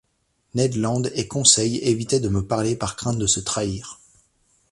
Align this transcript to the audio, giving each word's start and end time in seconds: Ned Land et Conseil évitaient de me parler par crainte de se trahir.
Ned 0.55 0.77
Land 0.77 1.03
et 1.13 1.27
Conseil 1.27 1.77
évitaient 1.77 2.19
de 2.19 2.27
me 2.27 2.43
parler 2.43 2.75
par 2.75 2.95
crainte 2.95 3.19
de 3.19 3.27
se 3.27 3.39
trahir. 3.39 3.99